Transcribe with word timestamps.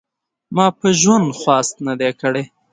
ما 0.55 0.65
په 0.79 0.87
ژوند 1.01 1.27
خواست 1.39 1.75
نه 1.87 1.93
دی 1.99 2.11
کړی. 2.21 2.43